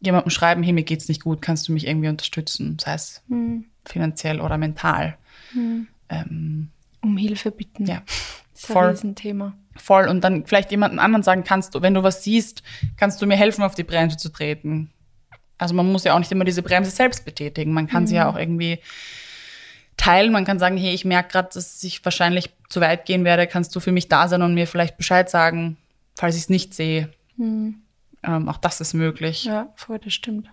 [0.06, 2.78] jemandem schreiben, hey, mir geht's nicht gut, kannst du mich irgendwie unterstützen?
[2.80, 3.66] Sei es Mhm.
[3.86, 5.18] finanziell oder mental.
[6.10, 6.70] Ähm,
[7.02, 7.86] um Hilfe bitten.
[7.86, 8.88] ja, Das ist ein voll.
[8.90, 9.54] Riesenthema.
[9.78, 10.08] voll.
[10.08, 12.64] Und dann vielleicht jemanden anderen sagen, kannst du, wenn du was siehst,
[12.98, 14.92] kannst du mir helfen, auf die Bremse zu treten.
[15.58, 17.72] Also man muss ja auch nicht immer diese Bremse selbst betätigen.
[17.74, 18.80] Man kann sie ja auch irgendwie
[19.98, 20.32] teilen.
[20.34, 23.48] Man kann sagen, hey, ich merke gerade, dass ich wahrscheinlich zu weit gehen werde.
[23.48, 25.78] Kannst du für mich da sein und mir vielleicht Bescheid sagen,
[26.16, 27.10] falls ich es nicht sehe?
[28.26, 29.46] Ähm, auch das ist möglich.
[29.46, 30.48] Ja, voll, das stimmt.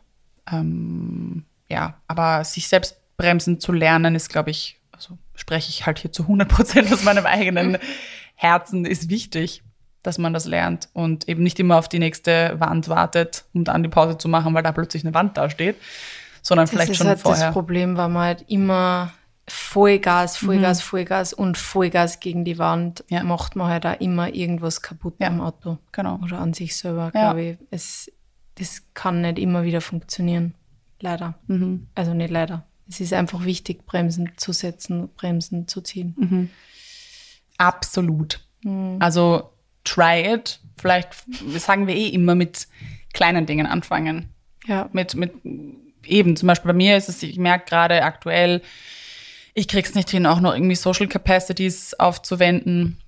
[0.50, 5.98] Ähm, ja, aber sich selbst bremsen zu lernen, ist, glaube ich, also spreche ich halt
[5.98, 7.78] hier zu 100 Prozent aus meinem eigenen
[8.34, 9.62] Herzen, ist wichtig,
[10.02, 13.82] dass man das lernt und eben nicht immer auf die nächste Wand wartet, um dann
[13.82, 15.76] die Pause zu machen, weil da plötzlich eine Wand dasteht,
[16.42, 17.46] sondern Das vielleicht schon halt vorher.
[17.46, 19.12] das Problem, weil man halt immer
[19.48, 20.82] Vollgas, Vollgas, Mhm.
[20.84, 23.22] Vollgas und Vollgas gegen die Wand Ja.
[23.24, 25.28] macht man halt auch immer irgendwas kaputt Ja.
[25.28, 25.78] am Auto.
[25.92, 26.18] Genau.
[26.22, 27.58] Oder an sich selber, glaube ich.
[27.70, 28.10] Es,
[28.56, 30.54] das kann nicht immer wieder funktionieren.
[31.00, 31.34] Leider.
[31.48, 31.88] Mhm.
[31.96, 32.64] Also nicht leider.
[32.88, 36.14] Es ist einfach wichtig, Bremsen zu setzen, Bremsen zu ziehen.
[36.18, 36.50] Mhm.
[37.58, 38.40] Absolut.
[38.62, 38.96] Mhm.
[39.00, 39.50] Also
[39.84, 40.60] try it.
[40.78, 41.14] Vielleicht
[41.58, 42.68] sagen wir eh immer mit
[43.12, 44.28] kleinen Dingen anfangen.
[44.66, 44.88] Ja.
[44.92, 45.32] Mit, mit
[46.04, 48.62] eben, zum Beispiel bei mir ist es, ich merke gerade aktuell,
[49.54, 52.98] ich krieg's nicht hin, auch noch irgendwie Social Capacities aufzuwenden.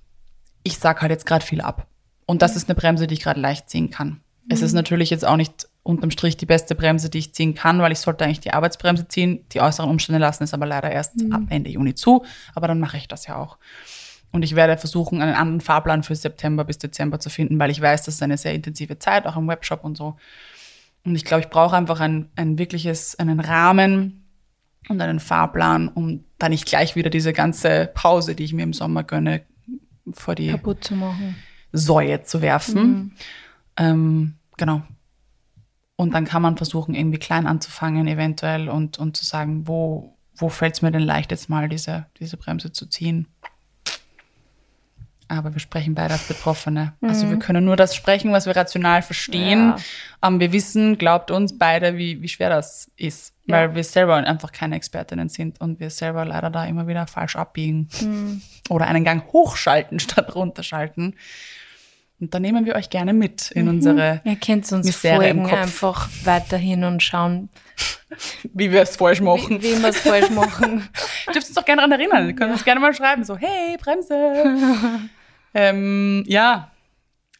[0.63, 1.87] Ich sag halt jetzt gerade viel ab.
[2.25, 4.21] Und das ist eine Bremse, die ich gerade leicht ziehen kann.
[4.49, 7.79] Es ist natürlich jetzt auch nicht unterm Strich die beste Bremse, die ich ziehen kann,
[7.79, 9.45] weil ich sollte eigentlich die Arbeitsbremse ziehen.
[9.51, 12.25] Die äußeren Umstände lassen es aber leider erst ab Ende Juni zu.
[12.53, 13.57] Aber dann mache ich das ja auch.
[14.31, 17.79] Und ich werde versuchen, einen anderen Fahrplan für September bis Dezember zu finden, weil ich
[17.79, 20.17] weiß, das ist eine sehr intensive Zeit, auch im Webshop und so.
[21.05, 24.25] Und ich glaube, ich brauche einfach ein, ein wirkliches, einen Rahmen
[24.89, 28.73] und einen Fahrplan, um da nicht gleich wieder diese ganze Pause, die ich mir im
[28.73, 29.41] Sommer gönne,
[30.13, 31.35] vor die Kaputt zu machen.
[31.71, 33.15] Säue zu werfen.
[33.77, 34.83] Ähm, genau.
[35.97, 40.49] Und dann kann man versuchen, irgendwie klein anzufangen, eventuell, und, und zu sagen, wo, wo
[40.49, 43.27] fällt es mir denn leicht, jetzt mal diese, diese Bremse zu ziehen.
[45.27, 46.93] Aber wir sprechen beide als Betroffene.
[47.01, 49.69] Also wir können nur das sprechen, was wir rational verstehen.
[49.69, 49.77] Ja.
[50.21, 53.34] Aber wir wissen, glaubt uns beide, wie, wie schwer das ist.
[53.47, 53.57] Ja.
[53.57, 57.35] Weil wir selber einfach keine Expertinnen sind und wir selber leider da immer wieder falsch
[57.35, 57.89] abbiegen.
[58.69, 61.15] Oder einen Gang hochschalten statt runterschalten.
[62.19, 66.09] Und da nehmen wir euch gerne mit in unsere, Ihr könnt uns Misere folgen, einfach
[66.23, 67.49] weiterhin und schauen,
[68.53, 69.61] wie wir es falsch machen.
[69.61, 70.87] wie, wie wir es falsch machen.
[71.27, 72.27] Dürft uns doch gerne daran erinnern.
[72.27, 75.09] Ihr könnt uns gerne mal schreiben, so, hey, Bremse.
[75.53, 76.71] ähm, ja,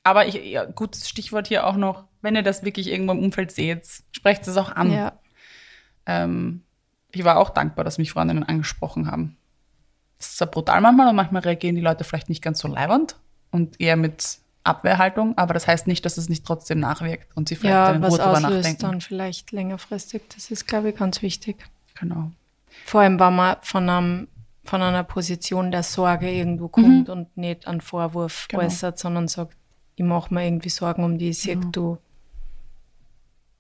[0.03, 3.51] aber ich, ja, gutes Stichwort hier auch noch, wenn ihr das wirklich irgendwo im Umfeld
[3.51, 4.91] seht, sprecht es auch an.
[4.91, 5.13] ja.
[6.05, 6.61] Ähm,
[7.11, 9.37] ich war auch dankbar, dass mich Freundinnen angesprochen haben.
[10.17, 13.15] Das ist zwar brutal manchmal und manchmal reagieren die Leute vielleicht nicht ganz so leibernd
[13.51, 17.55] und eher mit Abwehrhaltung, aber das heißt nicht, dass es nicht trotzdem nachwirkt und sie
[17.55, 18.81] vielleicht ja, in Ruhe drüber nachdenken.
[18.81, 20.23] dann vielleicht längerfristig.
[20.33, 21.57] Das ist, glaube ich, ganz wichtig.
[21.99, 22.31] Genau.
[22.85, 24.27] Vor allem, wenn man von, einem,
[24.63, 28.63] von einer Position der Sorge irgendwo kommt und nicht einen Vorwurf Genau.
[28.63, 29.55] äußert, sondern sagt,
[29.95, 31.97] ich mache mir irgendwie Sorgen um die, ich sehe, du,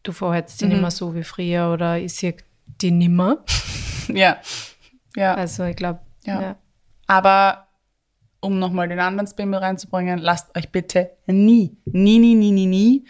[0.07, 2.35] du verhältst dich nicht mehr so wie früher oder ich sehe
[2.81, 3.37] die nimmer.
[4.07, 4.37] Ja.
[5.15, 5.33] Ja.
[5.33, 6.39] Also ich glaube, Ja.
[6.41, 6.55] ja.
[7.07, 7.67] Aber
[8.39, 13.05] um nochmal den anderen Spin reinzubringen, lasst euch bitte nie, nie, nie, nie, nie, nie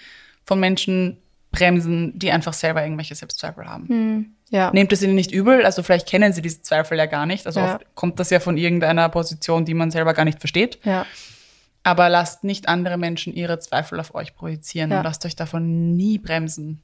[0.45, 1.17] von Menschen
[1.51, 4.35] bremsen, die einfach selber irgendwelche Selbstzweifel haben.
[4.49, 4.71] ja.
[4.71, 7.45] Nehmt es ihnen nicht übel, also vielleicht kennen sie diese Zweifel ja gar nicht.
[7.45, 7.75] Also Ja.
[7.75, 10.79] oft kommt das ja von irgendeiner Position, die man selber gar nicht versteht.
[10.85, 11.05] ja.
[11.87, 14.97] Aber lasst nicht andere Menschen ihre Zweifel auf euch projizieren Ja.
[14.97, 16.81] und lasst euch davon nie bremsen.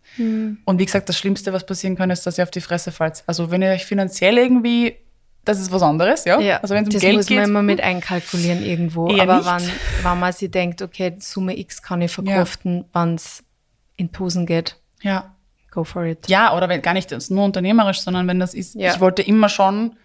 [0.63, 3.23] Und wie gesagt, das Schlimmste, was passieren kann, ist, dass ihr auf die Fresse fallt.
[3.25, 4.95] Also wenn ihr euch finanziell irgendwie,
[5.43, 6.39] das ist was anderes, ja?
[6.39, 7.39] Ja, Also wenn es um das Geld muss geht.
[7.39, 9.09] man immer mit einkalkulieren irgendwo.
[9.09, 9.71] Eher Aber nicht.
[10.03, 13.43] wenn, wenn man sich denkt, okay, Summe X kann ich verkraften, wenn es
[13.95, 15.35] in Tusen geht, ja.
[15.71, 16.27] go for it.
[16.29, 18.93] Ja, oder wenn gar nicht das nur unternehmerisch, sondern wenn das ist, Ja.
[18.93, 19.95] ich wollte immer schon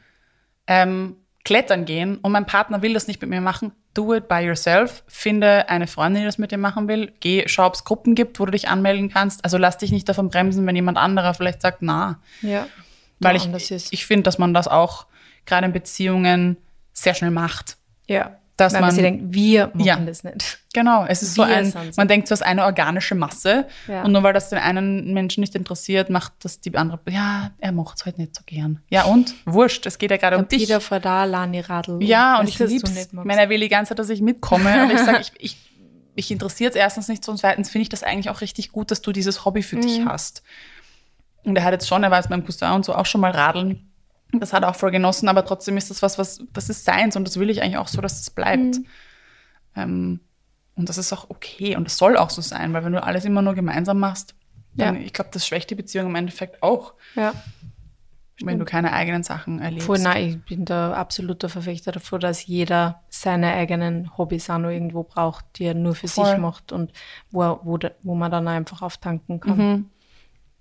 [0.66, 4.40] ähm, klettern gehen und mein Partner will das nicht mit mir machen, do it by
[4.40, 5.02] yourself.
[5.06, 7.12] Finde eine Freundin, die das mit dir machen will.
[7.20, 9.44] Geh, schau, ob es Gruppen gibt, wo du dich anmelden kannst.
[9.44, 12.20] Also lass dich nicht davon bremsen, wenn jemand anderer vielleicht sagt, na.
[12.42, 12.66] Ja.
[13.20, 15.06] Weil ich, ich finde, dass man das auch
[15.46, 16.58] gerade in Beziehungen
[16.92, 17.78] sehr schnell macht.
[18.06, 18.36] Ja.
[18.56, 19.96] Dass Weil man man- denkt, wir machen Ja.
[20.00, 20.60] das nicht.
[20.72, 21.96] Genau, es ist so Wir ein, sind's.
[21.98, 24.02] man denkt, so ist eine organische Masse Ja.
[24.02, 27.72] und nur weil das den einen Menschen nicht interessiert, macht das die andere, ja, er
[27.72, 28.80] macht es halt nicht so gern.
[28.88, 29.34] Ja und?
[29.44, 30.62] Wurscht, es geht ja gerade um dich.
[30.62, 32.02] Wieder vor da, Lani Radl.
[32.02, 32.70] Ja, und ich lieb's.
[32.90, 33.26] nicht Ich magst.
[33.26, 35.56] meine, er will die ganze Zeit, dass ich mitkomme, aber ich sage, ich, ich,
[36.14, 38.90] ich interessiert es erstens nicht so und zweitens finde ich das eigentlich auch richtig gut,
[38.90, 40.08] dass du dieses Hobby für dich Mhm.
[40.08, 40.42] hast.
[41.44, 43.30] Und er hat jetzt schon, er war jetzt beim Cousin und so auch schon mal
[43.32, 43.85] radeln.
[44.40, 47.16] Das hat er auch voll genossen, aber trotzdem ist das was, was, das ist seins
[47.16, 48.76] und das will ich eigentlich auch so, dass es bleibt.
[48.76, 48.86] Mhm.
[49.76, 50.20] Ähm,
[50.74, 53.24] und das ist auch okay und das soll auch so sein, weil wenn du alles
[53.24, 54.34] immer nur gemeinsam machst,
[54.74, 55.00] dann, Ja.
[55.02, 57.32] ich glaube, das schwächt die Beziehung im Endeffekt auch, Ja.
[58.42, 59.86] wenn du keine eigenen Sachen erlebst.
[59.86, 64.68] Voll, nein, ich bin da absoluter Verfechter davor, dass jeder seine eigenen Hobbys auch noch
[64.68, 66.26] irgendwo braucht, die er nur für Voll.
[66.26, 66.92] sich macht und
[67.30, 69.56] wo, wo, wo man dann einfach auftanken kann.
[69.56, 69.90] Mhm.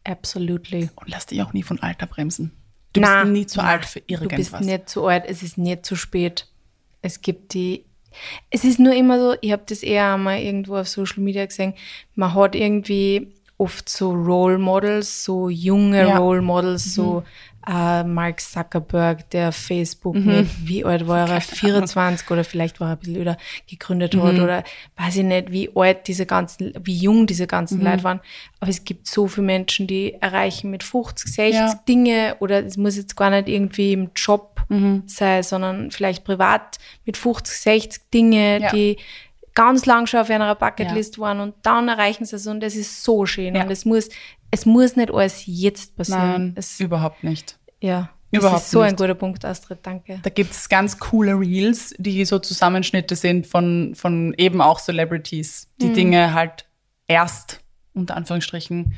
[0.05, 0.89] Absolutely.
[0.95, 2.51] Und lass dich auch nie von Alter bremsen.
[2.95, 4.21] Du Na, bist nie zu na, alt für Du bist
[4.53, 4.62] irgendwas.
[4.62, 6.47] nicht zu alt, es ist nicht zu spät.
[7.01, 7.86] Es gibt die.
[8.49, 11.73] Es ist nur immer so, ich habe das eher einmal irgendwo auf Social Media gesehen,
[12.15, 16.17] man hat irgendwie oft so Role Models, so junge Ja.
[16.17, 17.23] Role Models, so
[17.67, 22.91] äh, Mark Zuckerberg, der Facebook mit, wie alt war er, 24 oder vielleicht war er
[22.93, 23.38] ein bisschen öder,
[23.69, 24.63] gegründet hat oder
[24.97, 28.19] weiß ich nicht, wie alt diese ganzen, wie jung diese ganzen Leute waren.
[28.60, 31.73] Aber es gibt so viele Menschen, die erreichen mit 50, 60 Ja.
[31.88, 34.51] Dinge oder es muss jetzt gar nicht irgendwie im Job
[35.06, 38.71] sein, sondern vielleicht privat mit 50, 60 Dinge, Ja.
[38.71, 38.97] die
[39.56, 43.04] ganz lang schon auf einer Bucketlist waren und dann erreichen sie es und das ist
[43.04, 43.63] so schön Ja.
[43.63, 44.10] und es muss,
[44.52, 46.20] es muss nicht alles jetzt passieren.
[46.32, 47.58] Nein, es, überhaupt nicht.
[47.82, 48.98] ja, das überhaupt ist so ein nicht.
[48.98, 50.20] guter Punkt, Astrid, danke.
[50.22, 55.70] Da gibt es ganz coole Reels, die so Zusammenschnitte sind von, von eben auch Celebrities,
[55.82, 56.68] die Dinge halt
[57.08, 57.62] erst,
[57.94, 58.94] unter Anführungsstrichen,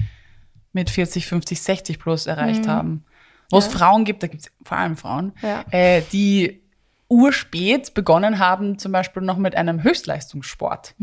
[0.73, 3.05] mit 40, 50, 60 plus erreicht haben.
[3.51, 5.63] Wo es Frauen gibt, da gibt es vor allem Frauen, Ja.
[5.71, 6.61] äh, die
[7.09, 10.93] urspät begonnen haben, zum Beispiel noch mit einem Höchstleistungssport.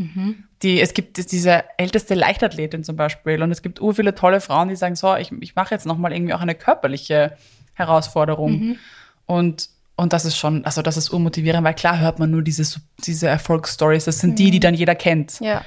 [0.61, 4.69] Die, es gibt diese älteste Leichtathletin zum Beispiel und es gibt ur viele tolle Frauen,
[4.69, 7.35] die sagen, so, ich, ich mache jetzt nochmal irgendwie auch eine körperliche
[7.73, 8.77] Herausforderung.
[9.25, 12.79] Und, und das ist schon, also das ist urmotivierend, weil klar hört man nur diese,
[12.99, 15.39] diese Erfolgsstories, das sind die, die dann jeder kennt.
[15.39, 15.65] Ja,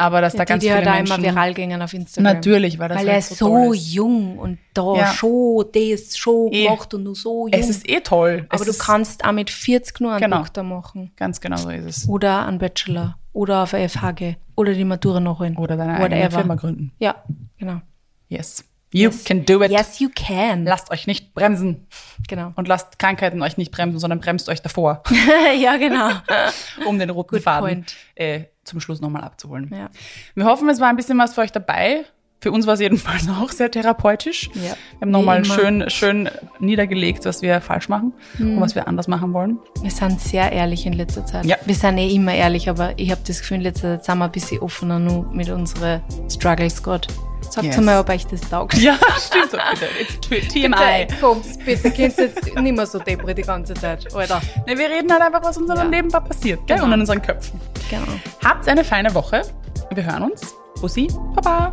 [0.00, 1.24] Aber dass da die, ganz die viele halt auch Menschen...
[1.24, 2.32] immer viral gingen auf Instagram.
[2.32, 3.92] Natürlich, weil das Weil halt er ist so, toll ist.
[3.92, 5.06] jung und da Ja.
[5.12, 6.64] schon das schon Eh.
[6.64, 7.52] gemacht und du so jung.
[7.60, 8.46] Es ist eh toll.
[8.48, 10.38] Aber es du kannst auch mit 40 nur einen Genau.
[10.38, 11.12] Doktor machen.
[11.16, 12.08] Ganz genau so ist es.
[12.08, 13.18] Oder einen Bachelor.
[13.34, 15.56] Oder auf eine FH oder die Matura nachholen.
[15.56, 16.30] Oder deine eigene.
[16.30, 16.92] Firma gründen.
[16.98, 17.16] Ja,
[17.58, 17.80] genau.
[18.28, 18.64] Yes.
[18.92, 19.22] You Yes.
[19.24, 19.70] can do it.
[19.70, 20.64] Yes, you can.
[20.64, 21.86] Lasst euch nicht bremsen.
[22.28, 22.52] Genau.
[22.56, 25.02] Und lasst Krankheiten euch nicht bremsen, sondern bremst euch davor,
[25.60, 26.08] ja, genau.
[26.86, 27.86] um den roten Good Faden
[28.16, 29.70] äh, zum Schluss nochmal abzuholen.
[29.72, 29.90] Ja.
[30.34, 32.04] Wir hoffen, es war ein bisschen was für euch dabei.
[32.42, 34.48] Für uns war es jedenfalls auch sehr therapeutisch.
[34.54, 34.60] Ja.
[34.62, 39.34] Wir haben nochmal schön, schön niedergelegt, was wir falsch machen und was wir anders machen
[39.34, 39.58] wollen.
[39.82, 41.44] Wir sind sehr ehrlich in letzter Zeit.
[41.44, 41.56] Ja.
[41.66, 44.24] Wir sind eh immer ehrlich, aber ich habe das Gefühl, in letzter Zeit sind wir
[44.24, 46.00] ein bisschen offener nur mit unseren
[46.30, 47.08] Struggles gerade.
[47.50, 47.78] Sagt Yes.
[47.78, 48.74] mal, ob euch das taugt.
[48.74, 49.56] Ja, stimmt so.
[49.72, 49.86] Bitte.
[50.00, 50.20] It's
[50.52, 51.06] t- TMI.
[51.06, 54.40] Bitte, kommt, bitte, könnt jetzt nicht mehr so depri die ganze Zeit, Alter.
[54.66, 55.98] Ne, wir reden halt einfach, was in unserem Ja.
[55.98, 56.76] Leben passiert, gell?
[56.76, 56.86] Genau.
[56.86, 57.60] Und in unseren Köpfen.
[57.90, 58.04] Genau.
[58.44, 59.42] Habt eine feine Woche.
[59.92, 60.54] Wir hören uns.
[60.80, 61.72] Bussi, Baba.